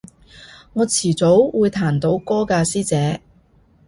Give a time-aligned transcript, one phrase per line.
[0.73, 3.21] 我遲早會彈到歌㗎師姐